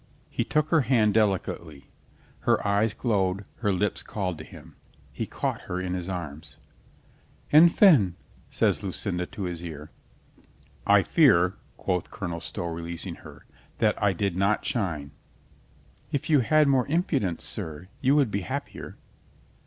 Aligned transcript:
he 0.31 0.43
took 0.43 0.69
her 0.69 0.81
hand 0.81 1.13
delicately. 1.13 1.85
Her 2.39 2.67
eyes 2.67 2.91
glowed, 2.91 3.45
her 3.57 3.71
lips 3.71 4.01
called 4.01 4.39
to 4.39 4.43
him. 4.43 4.75
He 5.13 5.27
caught 5.27 5.61
her 5.69 5.79
in 5.79 5.93
his 5.93 6.09
arms. 6.09 6.57
"Enfin" 7.53 8.15
says 8.49 8.81
Lucinda 8.81 9.27
to 9.27 9.43
his 9.43 9.63
ear. 9.63 9.91
"I 10.87 11.03
fear," 11.03 11.53
quoth 11.77 12.09
Colonel 12.09 12.39
Stow, 12.39 12.65
releasing 12.65 13.17
her, 13.21 13.45
"that 13.77 14.01
I 14.01 14.11
did 14.11 14.35
not 14.35 14.65
shine." 14.65 15.11
"If 16.11 16.31
you 16.31 16.39
had 16.39 16.67
more 16.67 16.87
impudence, 16.87 17.43
sir, 17.43 17.87
you 18.01 18.15
would 18.15 18.31
be 18.31 18.41
happier." 18.41 18.97